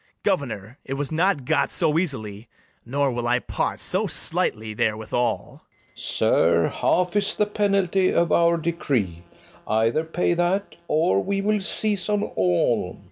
Governor, 0.23 0.79
it 0.83 0.95
was 0.95 1.11
not 1.11 1.45
got 1.45 1.71
so 1.71 1.99
easily; 1.99 2.49
Nor 2.83 3.11
will 3.11 3.27
I 3.27 3.37
part 3.37 3.79
so 3.79 4.07
slightly 4.07 4.73
therewithal. 4.73 5.61
FERNEZE. 5.61 6.03
Sir, 6.03 6.69
half 6.69 7.15
is 7.15 7.35
the 7.35 7.45
penalty 7.45 8.11
of 8.11 8.31
our 8.31 8.57
decree; 8.57 9.21
Either 9.67 10.03
pay 10.03 10.33
that, 10.33 10.75
or 10.87 11.23
we 11.23 11.39
will 11.41 11.61
seize 11.61 12.09
on 12.09 12.23
all. 12.23 12.99